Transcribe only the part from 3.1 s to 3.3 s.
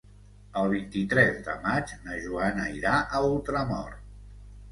a